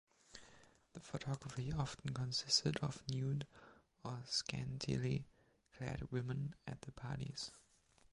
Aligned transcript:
The 0.93 0.99
photography 0.99 1.71
often 1.71 2.11
consisted 2.11 2.77
of 2.79 3.03
nude 3.07 3.45
or 4.03 4.23
scantily 4.25 5.27
clad 5.77 6.11
women 6.11 6.55
at 6.65 6.81
the 6.81 6.91
parties. 6.91 7.51